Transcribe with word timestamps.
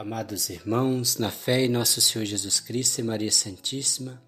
Amados 0.00 0.48
irmãos, 0.48 1.18
na 1.18 1.30
fé 1.30 1.66
em 1.66 1.68
nosso 1.68 2.00
Senhor 2.00 2.24
Jesus 2.24 2.58
Cristo 2.58 3.00
e 3.00 3.04
Maria 3.04 3.30
Santíssima, 3.30 4.18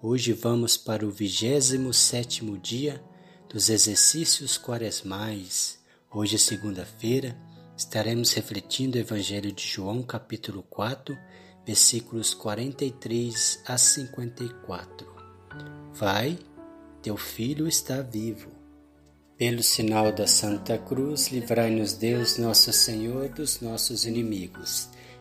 hoje 0.00 0.32
vamos 0.32 0.76
para 0.76 1.06
o 1.06 1.12
27 1.12 2.44
dia 2.60 3.00
dos 3.48 3.68
exercícios 3.68 4.58
quaresmais. 4.58 5.78
Hoje, 6.10 6.40
segunda-feira, 6.40 7.38
estaremos 7.76 8.32
refletindo 8.32 8.98
o 8.98 9.00
Evangelho 9.00 9.52
de 9.52 9.64
João, 9.64 10.02
capítulo 10.02 10.64
4, 10.64 11.16
versículos 11.64 12.34
43 12.34 13.62
a 13.64 13.78
54. 13.78 15.06
Vai, 15.94 16.36
teu 17.00 17.16
filho 17.16 17.68
está 17.68 18.02
vivo. 18.02 18.50
Pelo 19.38 19.62
sinal 19.62 20.10
da 20.10 20.26
Santa 20.26 20.76
Cruz, 20.78 21.28
livrai-nos 21.28 21.92
Deus, 21.92 22.38
nosso 22.38 22.72
Senhor, 22.72 23.28
dos 23.28 23.60
nossos 23.60 24.04
inimigos. 24.04 24.90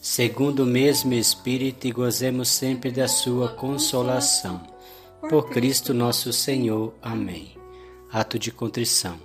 segundo 0.00 0.60
o 0.60 0.66
mesmo 0.66 1.12
Espírito, 1.12 1.86
e 1.86 1.92
gozemos 1.92 2.48
sempre 2.48 2.90
da 2.90 3.06
Sua 3.06 3.48
consolação. 3.50 4.62
Por 5.28 5.50
Cristo 5.50 5.92
nosso 5.92 6.32
Senhor. 6.32 6.94
Amém. 7.02 7.50
Ato 8.10 8.38
de 8.38 8.50
contrição. 8.50 9.18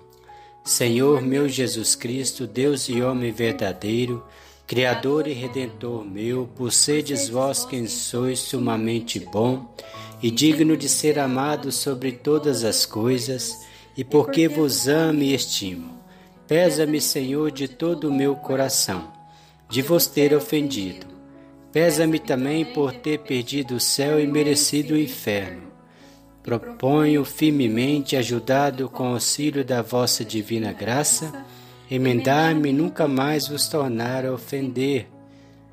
Senhor 0.65 1.21
meu 1.21 1.47
Jesus 1.47 1.95
Cristo, 1.95 2.45
Deus 2.45 2.89
e 2.89 3.01
homem 3.01 3.31
verdadeiro, 3.31 4.25
Criador 4.67 5.27
e 5.27 5.33
Redentor 5.33 6.03
meu, 6.03 6.49
por 6.55 6.73
sedes 6.73 7.29
vós 7.29 7.63
quem 7.63 7.87
sois 7.87 8.39
sumamente 8.39 9.19
bom 9.19 9.73
e 10.21 10.31
digno 10.31 10.75
de 10.75 10.89
ser 10.89 11.19
amado 11.19 11.71
sobre 11.71 12.11
todas 12.11 12.63
as 12.63 12.85
coisas, 12.85 13.63
e 13.95 14.03
porque 14.03 14.47
vos 14.47 14.87
amo 14.87 15.21
e 15.21 15.33
estimo. 15.33 15.99
Pesa-me, 16.47 16.99
Senhor, 16.99 17.51
de 17.51 17.67
todo 17.67 18.09
o 18.09 18.13
meu 18.13 18.35
coração 18.35 19.14
de 19.69 19.81
vos 19.81 20.07
ter 20.07 20.33
ofendido. 20.33 21.07
Pesa-me 21.71 22.19
também 22.19 22.63
por 22.63 22.93
ter 22.93 23.19
perdido 23.19 23.75
o 23.75 23.79
céu 23.79 24.19
e 24.19 24.25
merecido 24.25 24.93
o 24.93 24.97
inferno. 24.97 25.63
Proponho 26.41 27.25
firmemente, 27.25 28.15
ajudado 28.15 28.87
com 28.87 29.09
o 29.09 29.13
auxílio 29.13 29.65
da 29.65 29.81
vossa 29.81 30.23
divina 30.23 30.71
graça, 30.71 31.45
emendar-me 31.89 32.69
e 32.69 32.73
nunca 32.73 33.07
mais 33.07 33.47
vos 33.47 33.67
tornar 33.67 34.25
a 34.25 34.33
ofender. 34.33 35.07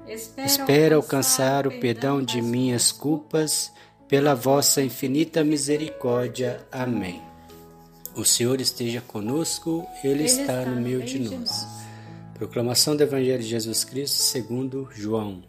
Espero 0.09 0.97
alcançar 0.97 1.67
o 1.67 1.79
perdão 1.79 2.23
de 2.23 2.43
minhas 2.43 2.91
culpas 2.91 3.71
pela 4.09 4.35
vossa 4.35 4.83
infinita 4.83 5.45
misericórdia. 5.45 6.67
Amém. 6.73 7.23
O 8.17 8.25
Senhor 8.25 8.61
esteja 8.61 9.01
conosco, 9.01 9.87
Ele, 10.03 10.25
está 10.25 10.65
no 10.65 10.81
meio 10.81 11.03
de 11.03 11.19
nós. 11.19 11.82
Proclamação 12.43 12.97
do 12.97 13.05
Evangelho 13.05 13.41
de 13.41 13.49
Jesus 13.49 13.85
Cristo 13.85 14.17
segundo 14.17 14.89
João. 14.93 15.45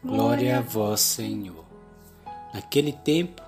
Glória 0.00 0.58
a 0.58 0.60
vós, 0.60 1.00
Senhor. 1.00 1.64
Naquele 2.54 2.92
tempo, 2.92 3.42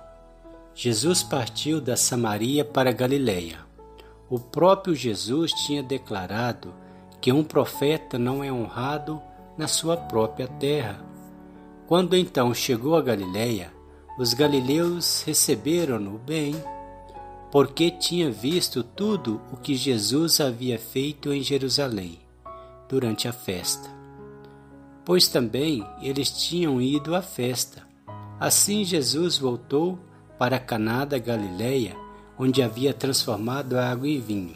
Jesus 0.75 1.23
partiu 1.23 1.79
da 1.79 1.95
Samaria 1.95 2.65
para 2.65 2.91
Galiléia. 2.91 3.59
O 4.29 4.37
próprio 4.37 4.93
Jesus 4.93 5.53
tinha 5.53 5.81
declarado 5.81 6.73
que 7.21 7.31
um 7.31 7.41
profeta 7.41 8.19
não 8.19 8.43
é 8.43 8.51
honrado 8.51 9.21
na 9.57 9.69
sua 9.69 9.95
própria 9.95 10.49
terra. 10.49 10.99
Quando 11.87 12.17
então 12.17 12.53
chegou 12.53 12.97
a 12.97 13.01
Galiléia, 13.01 13.71
os 14.17 14.33
galileus 14.33 15.23
receberam-no 15.25 16.17
bem, 16.17 16.53
porque 17.49 17.91
tinha 17.91 18.29
visto 18.29 18.83
tudo 18.83 19.39
o 19.53 19.55
que 19.55 19.73
Jesus 19.73 20.41
havia 20.41 20.77
feito 20.77 21.31
em 21.31 21.41
Jerusalém 21.41 22.27
durante 22.89 23.27
a 23.27 23.31
festa. 23.31 23.89
Pois 25.05 25.27
também 25.27 25.85
eles 26.01 26.31
tinham 26.31 26.81
ido 26.81 27.15
à 27.15 27.21
festa. 27.21 27.83
Assim 28.39 28.83
Jesus 28.83 29.37
voltou 29.37 29.99
para 30.37 30.59
Caná 30.59 31.05
da 31.05 31.17
Galileia, 31.17 31.95
onde 32.37 32.61
havia 32.61 32.93
transformado 32.93 33.77
água 33.77 34.07
em 34.07 34.19
vinho. 34.19 34.55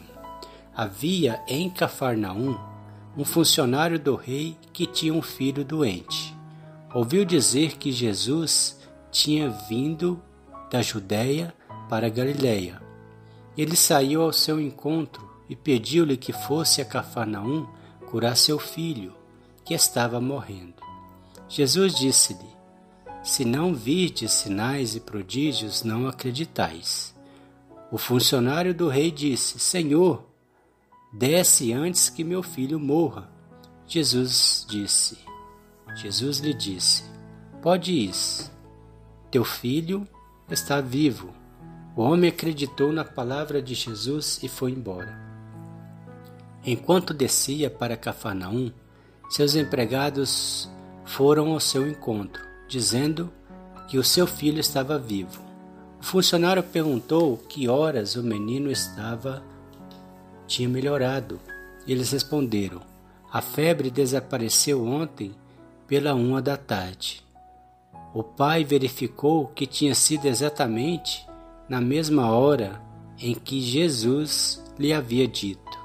Havia 0.74 1.40
em 1.46 1.70
Cafarnaum 1.70 2.58
um 3.16 3.24
funcionário 3.24 3.98
do 3.98 4.16
rei 4.16 4.56
que 4.72 4.86
tinha 4.86 5.14
um 5.14 5.22
filho 5.22 5.64
doente. 5.64 6.34
Ouviu 6.92 7.24
dizer 7.24 7.76
que 7.76 7.92
Jesus 7.92 8.80
tinha 9.10 9.48
vindo 9.68 10.20
da 10.70 10.82
Judéia 10.82 11.54
para 11.88 12.06
a 12.06 12.10
Galileia. 12.10 12.82
Ele 13.56 13.76
saiu 13.76 14.22
ao 14.22 14.32
seu 14.32 14.60
encontro 14.60 15.30
e 15.48 15.54
pediu-lhe 15.54 16.16
que 16.16 16.32
fosse 16.32 16.80
a 16.80 16.84
Cafarnaum 16.84 17.66
curar 18.14 18.36
seu 18.36 18.60
filho, 18.60 19.12
que 19.64 19.74
estava 19.74 20.20
morrendo. 20.20 20.80
Jesus 21.48 21.96
disse-lhe: 21.96 22.48
Se 23.24 23.44
não 23.44 23.74
virdes 23.74 24.30
sinais 24.30 24.94
e 24.94 25.00
prodígios, 25.00 25.82
não 25.82 26.06
acreditais. 26.06 27.12
O 27.90 27.98
funcionário 27.98 28.72
do 28.72 28.88
rei 28.88 29.10
disse: 29.10 29.58
Senhor, 29.58 30.24
desce 31.12 31.72
antes 31.72 32.08
que 32.08 32.22
meu 32.22 32.40
filho 32.40 32.78
morra. 32.78 33.28
Jesus 33.84 34.64
disse: 34.70 35.18
Jesus 35.96 36.38
lhe 36.38 36.54
disse: 36.54 37.02
Pode 37.60 37.92
ir. 37.92 38.14
Teu 39.28 39.44
filho 39.44 40.06
está 40.48 40.80
vivo. 40.80 41.34
O 41.96 42.02
homem 42.02 42.30
acreditou 42.30 42.92
na 42.92 43.04
palavra 43.04 43.60
de 43.60 43.74
Jesus 43.74 44.40
e 44.40 44.46
foi 44.46 44.70
embora. 44.70 45.23
Enquanto 46.66 47.12
descia 47.12 47.68
para 47.68 47.96
Cafarnaum, 47.96 48.72
seus 49.28 49.54
empregados 49.54 50.70
foram 51.04 51.52
ao 51.52 51.60
seu 51.60 51.86
encontro, 51.86 52.42
dizendo 52.66 53.30
que 53.86 53.98
o 53.98 54.04
seu 54.04 54.26
filho 54.26 54.60
estava 54.60 54.98
vivo. 54.98 55.42
O 56.00 56.02
funcionário 56.02 56.62
perguntou 56.62 57.36
que 57.36 57.68
horas 57.68 58.16
o 58.16 58.22
menino 58.22 58.70
estava 58.70 59.42
tinha 60.46 60.68
melhorado. 60.68 61.38
Eles 61.86 62.12
responderam: 62.12 62.80
A 63.30 63.42
febre 63.42 63.90
desapareceu 63.90 64.86
ontem 64.86 65.34
pela 65.86 66.14
uma 66.14 66.40
da 66.40 66.56
tarde. 66.56 67.22
O 68.14 68.22
pai 68.22 68.64
verificou 68.64 69.48
que 69.48 69.66
tinha 69.66 69.94
sido 69.94 70.26
exatamente 70.26 71.26
na 71.68 71.80
mesma 71.80 72.30
hora 72.30 72.80
em 73.18 73.34
que 73.34 73.60
Jesus 73.60 74.62
lhe 74.78 74.92
havia 74.92 75.26
dito. 75.28 75.83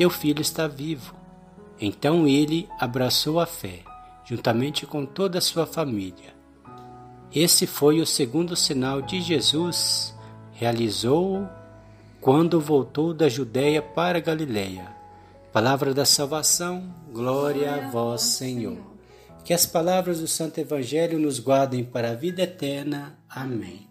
Teu 0.00 0.08
filho 0.08 0.40
está 0.40 0.66
vivo. 0.66 1.14
Então 1.78 2.26
ele 2.26 2.66
abraçou 2.78 3.38
a 3.38 3.44
fé, 3.44 3.80
juntamente 4.24 4.86
com 4.86 5.04
toda 5.04 5.36
a 5.36 5.42
sua 5.42 5.66
família. 5.66 6.34
Esse 7.30 7.66
foi 7.66 8.00
o 8.00 8.06
segundo 8.06 8.56
sinal 8.56 9.02
de 9.02 9.20
Jesus, 9.20 10.16
realizou 10.52 11.46
quando 12.18 12.58
voltou 12.58 13.12
da 13.12 13.28
Judéia 13.28 13.82
para 13.82 14.16
a 14.16 14.22
Galiléia. 14.22 14.90
Palavra 15.52 15.92
da 15.92 16.06
salvação, 16.06 16.94
glória 17.12 17.74
a 17.74 17.90
vós, 17.90 18.22
Senhor. 18.22 18.78
Que 19.44 19.52
as 19.52 19.66
palavras 19.66 20.20
do 20.20 20.26
Santo 20.26 20.58
Evangelho 20.58 21.18
nos 21.18 21.38
guardem 21.38 21.84
para 21.84 22.12
a 22.12 22.14
vida 22.14 22.40
eterna. 22.40 23.18
Amém. 23.28 23.86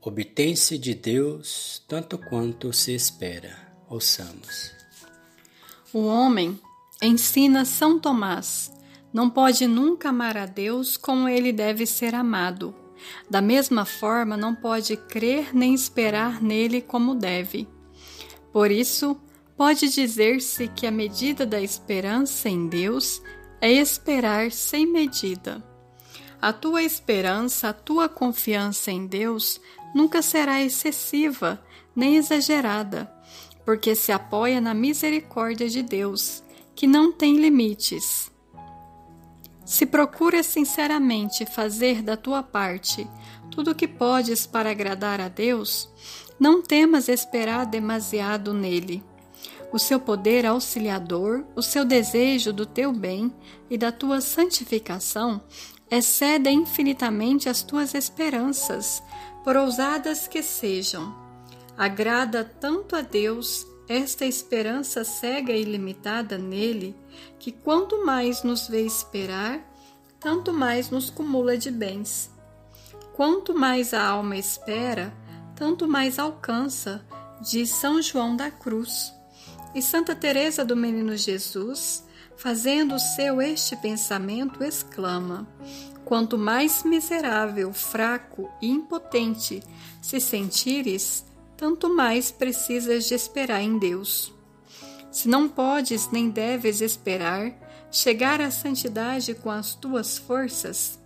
Obtém-se 0.00 0.78
de 0.78 0.94
Deus 0.94 1.82
tanto 1.88 2.16
quanto 2.16 2.72
se 2.72 2.94
espera. 2.94 3.74
Ouçamos. 3.88 4.75
O 5.96 6.08
homem, 6.08 6.60
ensina 7.00 7.64
São 7.64 7.98
Tomás, 7.98 8.70
não 9.14 9.30
pode 9.30 9.66
nunca 9.66 10.10
amar 10.10 10.36
a 10.36 10.44
Deus 10.44 10.94
como 10.94 11.26
ele 11.26 11.54
deve 11.54 11.86
ser 11.86 12.14
amado. 12.14 12.74
Da 13.30 13.40
mesma 13.40 13.86
forma, 13.86 14.36
não 14.36 14.54
pode 14.54 14.94
crer 14.94 15.56
nem 15.56 15.72
esperar 15.72 16.42
nele 16.42 16.82
como 16.82 17.14
deve. 17.14 17.66
Por 18.52 18.70
isso, 18.70 19.18
pode 19.56 19.88
dizer-se 19.88 20.68
que 20.68 20.86
a 20.86 20.90
medida 20.90 21.46
da 21.46 21.62
esperança 21.62 22.46
em 22.46 22.68
Deus 22.68 23.22
é 23.58 23.72
esperar 23.72 24.52
sem 24.52 24.86
medida. 24.86 25.64
A 26.42 26.52
tua 26.52 26.82
esperança, 26.82 27.70
a 27.70 27.72
tua 27.72 28.06
confiança 28.06 28.90
em 28.90 29.06
Deus 29.06 29.58
nunca 29.94 30.20
será 30.20 30.62
excessiva 30.62 31.58
nem 31.94 32.16
exagerada 32.16 33.15
porque 33.66 33.96
se 33.96 34.12
apoia 34.12 34.60
na 34.60 34.72
misericórdia 34.72 35.68
de 35.68 35.82
Deus, 35.82 36.42
que 36.72 36.86
não 36.86 37.10
tem 37.12 37.36
limites. 37.36 38.30
Se 39.64 39.84
procuras 39.84 40.46
sinceramente 40.46 41.44
fazer 41.44 42.00
da 42.00 42.16
tua 42.16 42.44
parte 42.44 43.10
tudo 43.50 43.72
o 43.72 43.74
que 43.74 43.88
podes 43.88 44.46
para 44.46 44.70
agradar 44.70 45.20
a 45.20 45.26
Deus, 45.26 45.90
não 46.38 46.62
temas 46.62 47.08
esperar 47.08 47.66
demasiado 47.66 48.54
nele. 48.54 49.02
O 49.72 49.80
seu 49.80 49.98
poder 49.98 50.46
auxiliador, 50.46 51.44
o 51.56 51.60
seu 51.60 51.84
desejo 51.84 52.52
do 52.52 52.64
teu 52.64 52.92
bem 52.92 53.34
e 53.68 53.76
da 53.76 53.90
tua 53.90 54.20
santificação 54.20 55.42
excedem 55.90 56.60
infinitamente 56.60 57.48
as 57.48 57.64
tuas 57.64 57.94
esperanças, 57.94 59.02
por 59.42 59.56
ousadas 59.56 60.28
que 60.28 60.40
sejam. 60.40 61.25
Agrada 61.76 62.42
tanto 62.44 62.96
a 62.96 63.02
Deus 63.02 63.66
esta 63.88 64.24
esperança 64.24 65.04
cega 65.04 65.52
e 65.52 65.62
limitada 65.62 66.38
nele, 66.38 66.96
que 67.38 67.52
quanto 67.52 68.04
mais 68.04 68.42
nos 68.42 68.66
vê 68.66 68.82
esperar, 68.82 69.60
tanto 70.18 70.52
mais 70.52 70.90
nos 70.90 71.10
cumula 71.10 71.56
de 71.56 71.70
bens. 71.70 72.30
Quanto 73.14 73.54
mais 73.54 73.94
a 73.94 74.04
alma 74.04 74.36
espera, 74.36 75.12
tanto 75.54 75.86
mais 75.86 76.18
alcança, 76.18 77.06
diz 77.40 77.70
São 77.70 78.00
João 78.02 78.34
da 78.34 78.50
Cruz. 78.50 79.12
E 79.74 79.82
Santa 79.82 80.14
Teresa 80.14 80.64
do 80.64 80.74
Menino 80.74 81.16
Jesus, 81.16 82.04
fazendo 82.36 82.98
seu 82.98 83.40
este 83.40 83.76
pensamento, 83.76 84.64
exclama: 84.64 85.46
Quanto 86.04 86.38
mais 86.38 86.82
miserável, 86.82 87.72
fraco 87.72 88.50
e 88.60 88.68
impotente 88.68 89.62
se 90.00 90.20
sentires, 90.20 91.24
tanto 91.56 91.88
mais 91.88 92.30
precisas 92.30 93.06
de 93.06 93.14
esperar 93.14 93.62
em 93.62 93.78
Deus. 93.78 94.32
Se 95.10 95.28
não 95.28 95.48
podes 95.48 96.10
nem 96.10 96.28
deves 96.28 96.80
esperar 96.80 97.52
chegar 97.90 98.40
à 98.40 98.50
santidade 98.50 99.34
com 99.34 99.50
as 99.50 99.74
tuas 99.74 100.18
forças, 100.18 100.98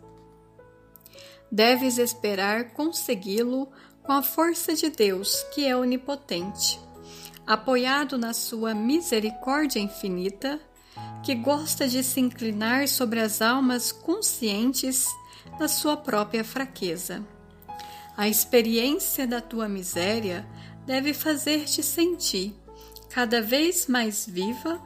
deves 1.50 1.99
esperar 1.99 2.73
consegui-lo 2.73 3.69
com 4.02 4.12
a 4.12 4.23
força 4.23 4.75
de 4.75 4.91
Deus, 4.91 5.43
que 5.55 5.64
é 5.67 5.76
onipotente, 5.76 6.81
apoiado 7.47 8.19
na 8.19 8.32
sua 8.32 8.75
misericórdia 8.75 9.79
infinita, 9.79 10.61
que 11.23 11.35
gosta 11.35 11.87
de 11.87 12.02
se 12.02 12.19
inclinar 12.19 12.88
sobre 12.88 13.20
as 13.20 13.41
almas 13.41 13.93
conscientes 13.93 15.06
da 15.58 15.69
sua 15.69 15.97
própria 15.97 16.43
fraqueza. 16.43 17.25
A 18.21 18.29
experiência 18.29 19.27
da 19.27 19.41
tua 19.41 19.67
miséria 19.67 20.47
deve 20.85 21.15
fazer-te 21.15 21.83
sentir, 21.83 22.55
cada 23.09 23.41
vez 23.41 23.87
mais 23.87 24.27
viva, 24.27 24.79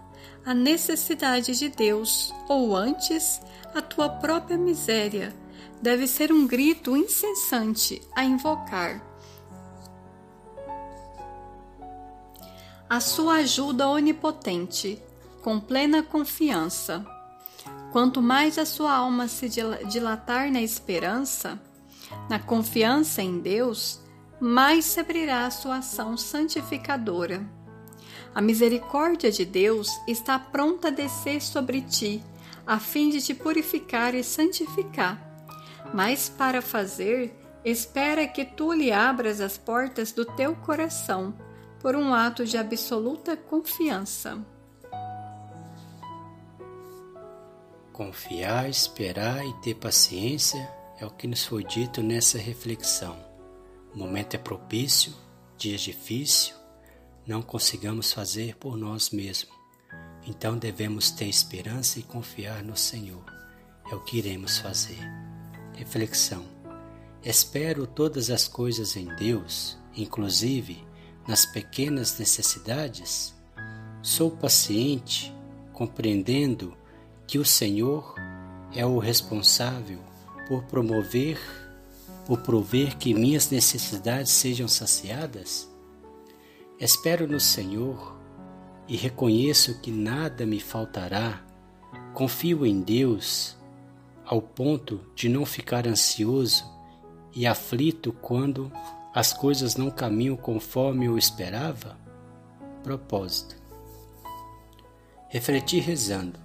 a 0.47 0.55
necessidade 0.55 1.59
de 1.59 1.69
Deus, 1.69 2.33
ou 2.49 2.77
antes, 2.77 3.41
a 3.75 3.83
tua 3.83 4.09
própria 4.09 4.57
miséria 4.57 5.35
deve 5.83 6.07
ser 6.07 6.31
um 6.31 6.47
grito 6.47 6.97
incessante 6.97 8.01
a 8.15 8.23
invocar. 8.23 9.05
A 12.89 13.01
sua 13.01 13.39
ajuda 13.39 13.89
onipotente, 13.89 15.03
com 15.43 15.59
plena 15.59 16.05
confiança. 16.05 17.05
Quanto 17.91 18.23
mais 18.23 18.59
a 18.59 18.65
sua 18.65 18.93
alma 18.93 19.27
se 19.27 19.49
dilatar 19.49 20.53
na 20.53 20.63
esperança, 20.63 21.61
na 22.29 22.39
confiança 22.39 23.23
em 23.23 23.39
Deus, 23.39 24.01
mais 24.41 24.85
se 24.85 25.01
abrirá 25.01 25.47
a 25.47 25.51
sua 25.51 25.79
ação 25.79 26.17
santificadora. 26.17 27.45
A 28.35 28.41
misericórdia 28.41 29.31
de 29.31 29.45
Deus 29.45 29.89
está 30.09 30.39
pronta 30.39 30.89
a 30.89 30.91
descer 30.91 31.41
sobre 31.41 31.81
ti, 31.83 32.23
a 32.67 32.79
fim 32.79 33.11
de 33.11 33.21
te 33.21 33.35
purificar 33.35 34.15
e 34.15 34.25
santificar. 34.25 35.19
Mas 35.93 36.29
para 36.29 36.61
fazer, 36.61 37.35
espera 37.65 38.27
que 38.27 38.45
tu 38.45 38.73
lhe 38.73 38.91
abras 38.91 39.41
as 39.41 39.57
portas 39.57 40.13
do 40.13 40.25
teu 40.25 40.57
coração, 40.57 41.35
por 41.81 41.95
um 41.95 42.13
ato 42.13 42.45
de 42.45 42.57
absoluta 42.57 43.37
confiança. 43.37 44.39
Confiar, 47.93 48.69
esperar 48.69 49.45
e 49.47 49.53
ter 49.61 49.75
paciência 49.75 50.69
é 50.99 51.05
o 51.05 51.11
que 51.11 51.27
nos 51.27 51.45
foi 51.45 51.65
dito 51.65 52.03
nessa 52.03 52.39
reflexão. 52.39 53.17
O 53.95 53.99
momento 53.99 54.35
é 54.35 54.39
propício, 54.39 55.13
dias 55.57 55.81
difícil, 55.81 56.55
não 57.27 57.43
consigamos 57.43 58.13
fazer 58.13 58.57
por 58.57 58.77
nós 58.77 59.11
mesmos. 59.11 59.55
Então 60.27 60.57
devemos 60.57 61.11
ter 61.11 61.27
esperança 61.27 61.99
e 61.99 62.03
confiar 62.03 62.63
no 62.63 62.77
Senhor. 62.77 63.25
É 63.91 63.95
o 63.95 64.01
que 64.01 64.19
iremos 64.19 64.59
fazer. 64.59 64.99
Reflexão. 65.75 66.45
Espero 67.23 67.87
todas 67.87 68.31
as 68.31 68.47
coisas 68.47 68.97
em 68.97 69.07
Deus, 69.17 69.79
inclusive 69.97 70.87
nas 71.27 71.47
pequenas 71.47 72.19
necessidades. 72.19 73.35
Sou 74.03 74.31
paciente, 74.31 75.35
compreendendo 75.73 76.77
que 77.27 77.39
o 77.39 77.45
Senhor 77.45 78.15
é 78.75 78.85
o 78.85 78.99
responsável 78.99 79.99
por 80.47 80.65
promover, 80.65 81.39
por 82.27 82.41
prover 82.41 82.97
que 82.97 83.15
minhas 83.15 83.51
necessidades 83.51 84.33
sejam 84.33 84.69
saciadas? 84.69 85.69
Espero 86.79 87.27
no 87.27 87.41
Senhor 87.41 88.17
e 88.89 88.97
reconheço 88.97 89.81
que 89.81 89.91
nada 89.91 90.45
me 90.45 90.61
faltará. 90.61 91.45
Confio 92.13 92.67
em 92.67 92.81
Deus 92.81 93.57
ao 94.25 94.41
ponto 94.41 95.01
de 95.15 95.29
não 95.29 95.45
ficar 95.45 95.87
ansioso 95.87 96.65
e 97.35 97.47
aflito 97.47 98.13
quando 98.13 98.73
as 99.15 99.33
coisas 99.33 99.77
não 99.77 99.91
caminham 99.91 100.37
conforme 100.37 101.07
eu 101.07 101.19
esperava? 101.19 101.99
Propósito. 102.83 103.57
Refletir 105.29 105.83
rezando. 105.83 106.39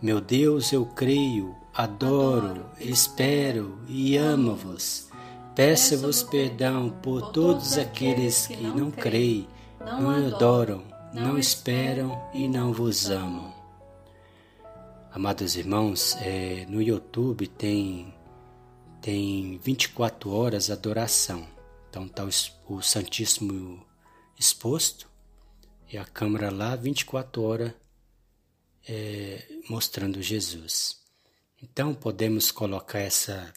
Meu 0.00 0.20
Deus, 0.20 0.72
eu 0.72 0.86
creio 0.86 1.56
adoro, 1.74 2.66
espero 2.80 3.78
e 3.88 4.16
amo-vos. 4.16 5.08
Peço-vos 5.54 6.22
perdão 6.22 6.90
por 7.02 7.32
todos 7.32 7.78
aqueles 7.78 8.46
que 8.46 8.62
não 8.62 8.90
creem, 8.90 9.48
não 9.80 10.10
adoram, 10.10 10.84
não 11.12 11.38
esperam 11.38 12.20
e 12.32 12.46
não 12.46 12.72
vos 12.72 13.10
amam. 13.10 13.52
Amados 15.10 15.56
irmãos, 15.56 16.16
é, 16.20 16.64
no 16.68 16.80
YouTube 16.80 17.48
tem 17.48 18.14
tem 19.00 19.58
24 19.58 20.30
horas 20.30 20.70
adoração. 20.70 21.46
Então 21.88 22.06
está 22.06 22.24
o, 22.24 22.76
o 22.76 22.82
Santíssimo 22.82 23.84
exposto 24.38 25.08
e 25.90 25.96
a 25.96 26.04
câmera 26.04 26.50
lá 26.50 26.76
24 26.76 27.42
horas 27.42 27.72
é, 28.86 29.42
mostrando 29.68 30.22
Jesus. 30.22 30.98
Então 31.62 31.94
podemos 31.94 32.50
colocar 32.50 33.00
essa 33.00 33.52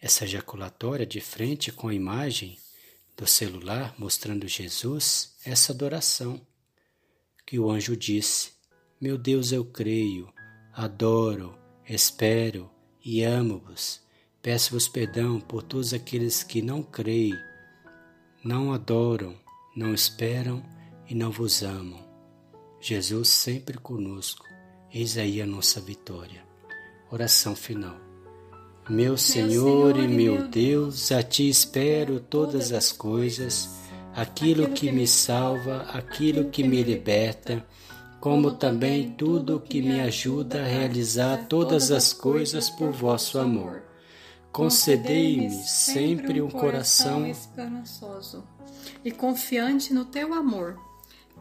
essa 0.00 0.24
ejaculatória 0.24 1.06
de 1.06 1.18
frente 1.18 1.72
com 1.72 1.88
a 1.88 1.94
imagem 1.94 2.58
do 3.16 3.26
celular 3.26 3.94
mostrando 3.98 4.46
Jesus, 4.46 5.34
essa 5.44 5.72
adoração 5.72 6.40
que 7.46 7.58
o 7.58 7.70
anjo 7.70 7.96
disse: 7.96 8.52
Meu 9.00 9.16
Deus, 9.16 9.50
eu 9.50 9.64
creio, 9.64 10.32
adoro, 10.72 11.58
espero 11.88 12.70
e 13.02 13.22
amo-vos. 13.22 14.02
Peço-vos 14.42 14.86
perdão 14.86 15.40
por 15.40 15.62
todos 15.62 15.94
aqueles 15.94 16.42
que 16.42 16.60
não 16.60 16.82
creem, 16.82 17.34
não 18.44 18.74
adoram, 18.74 19.34
não 19.74 19.94
esperam 19.94 20.62
e 21.08 21.14
não 21.14 21.30
vos 21.30 21.62
amam. 21.62 22.04
Jesus 22.78 23.30
sempre 23.30 23.78
conosco, 23.78 24.44
eis 24.92 25.16
aí 25.16 25.40
a 25.40 25.46
nossa 25.46 25.80
vitória. 25.80 26.53
Oração 27.10 27.54
final. 27.54 27.96
Meu 28.88 29.16
Senhor 29.16 29.96
e 29.96 30.08
meu 30.08 30.48
Deus, 30.48 31.12
a 31.12 31.22
Ti 31.22 31.48
espero 31.48 32.18
todas 32.18 32.72
as 32.72 32.92
coisas, 32.92 33.68
aquilo 34.14 34.70
que 34.70 34.90
me 34.90 35.06
salva, 35.06 35.82
aquilo 35.92 36.50
que 36.50 36.62
me 36.62 36.82
liberta, 36.82 37.64
como 38.20 38.52
também 38.52 39.10
tudo 39.12 39.60
que 39.60 39.80
me 39.80 40.00
ajuda 40.00 40.62
a 40.62 40.66
realizar 40.66 41.46
todas 41.46 41.90
as 41.90 42.12
coisas 42.12 42.68
por 42.70 42.90
vosso 42.90 43.38
amor. 43.38 43.82
Concedei-me 44.50 45.50
sempre 45.50 46.40
um 46.40 46.50
coração 46.50 47.26
esperançoso 47.26 48.44
e 49.04 49.10
confiante 49.10 49.92
no 49.92 50.04
Teu 50.04 50.32
amor, 50.32 50.78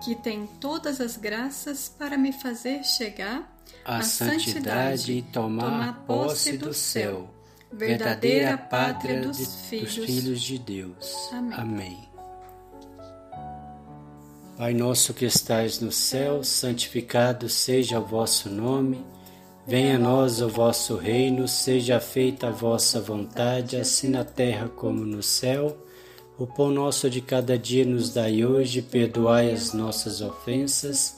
que 0.04 0.16
tem 0.16 0.46
todas 0.60 1.00
as 1.00 1.16
graças 1.16 1.88
para 1.88 2.18
me 2.18 2.32
fazer 2.32 2.84
chegar 2.84 3.53
a 3.86 4.02
santidade 4.02 5.14
e 5.14 5.22
tomar 5.22 6.06
posse 6.06 6.58
do 6.58 6.74
céu, 6.74 7.30
verdadeira 7.72 8.58
pátria 8.58 9.22
dos, 9.22 9.56
filhos, 9.68 9.96
dos 9.96 10.06
filhos 10.06 10.42
de 10.42 10.58
Deus. 10.58 11.30
Amém. 11.32 11.54
Amém. 11.54 12.14
Pai 14.56 14.74
nosso 14.74 15.14
que 15.16 15.26
estais 15.26 15.80
no 15.80 15.92
céu, 15.92 16.44
santificado 16.44 17.50
seja 17.50 18.00
o 18.00 18.06
vosso 18.06 18.50
nome. 18.50 19.04
Venha 19.66 19.96
a 19.96 20.00
nós 20.00 20.42
o 20.42 20.48
vosso 20.48 20.96
reino, 20.96 21.48
seja 21.48 22.00
feita 22.00 22.48
a 22.48 22.52
vossa 22.52 23.02
vontade, 23.02 23.78
assim 23.78 24.10
na 24.10 24.24
terra 24.24 24.70
como 24.70 25.06
no 25.06 25.24
céu. 25.24 25.76
O 26.38 26.46
pão 26.46 26.70
nosso 26.70 27.10
de 27.10 27.20
cada 27.20 27.58
dia 27.58 27.84
nos 27.84 28.14
dai 28.14 28.46
hoje, 28.46 28.82
perdoai 28.82 29.52
as 29.52 29.74
nossas 29.74 30.22
ofensas, 30.22 31.18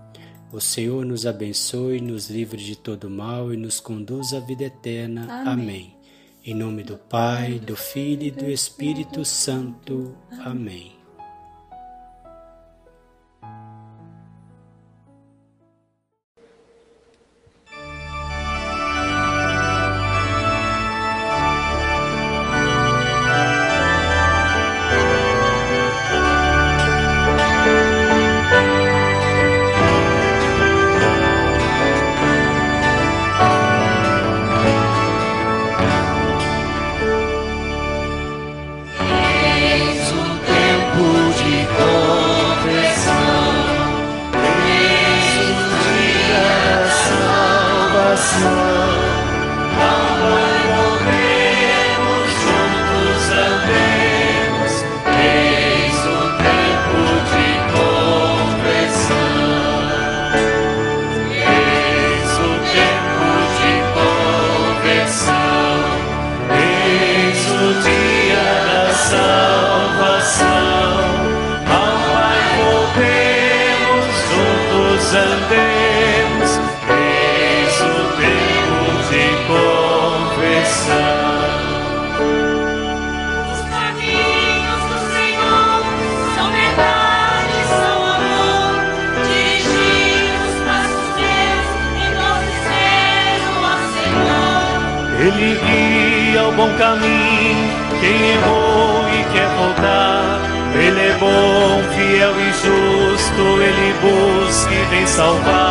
O 0.51 0.59
Senhor 0.59 1.05
nos 1.05 1.25
abençoe, 1.25 2.01
nos 2.01 2.29
livre 2.29 2.61
de 2.61 2.75
todo 2.75 3.09
mal 3.09 3.53
e 3.53 3.57
nos 3.57 3.79
conduz 3.79 4.33
à 4.33 4.39
vida 4.39 4.65
eterna. 4.65 5.23
Amém. 5.23 5.53
Amém. 5.53 5.95
Em 6.43 6.53
nome 6.53 6.83
do 6.83 6.97
Pai, 6.97 7.59
do 7.59 7.75
Filho 7.75 8.23
e 8.23 8.31
do 8.31 8.49
Espírito 8.49 9.23
Santo. 9.23 10.13
Amém. 10.43 11.00
Bom 96.55 96.69
caminho, 96.77 97.69
quem 97.99 98.31
errou 98.31 99.05
e 99.09 99.23
quer 99.33 99.47
voltar. 99.57 100.39
Ele 100.73 100.99
é 100.99 101.13
bom, 101.19 101.83
fiel 101.93 102.33
e 102.39 102.51
justo, 102.53 103.61
ele 103.61 103.93
busca 104.01 104.73
e 104.73 104.85
vem 104.89 105.05
salvar. 105.05 105.70